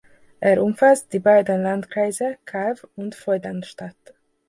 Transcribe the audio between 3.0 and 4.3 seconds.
Freudenstadt.